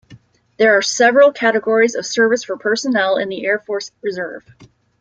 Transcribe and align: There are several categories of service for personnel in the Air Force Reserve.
There 0.57 0.75
are 0.75 0.81
several 0.81 1.31
categories 1.31 1.93
of 1.93 2.07
service 2.07 2.43
for 2.43 2.57
personnel 2.57 3.17
in 3.17 3.29
the 3.29 3.45
Air 3.45 3.59
Force 3.59 3.91
Reserve. 4.01 4.43